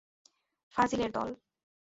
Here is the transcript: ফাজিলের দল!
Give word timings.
ফাজিলের 0.75 1.11
দল! 1.11 1.29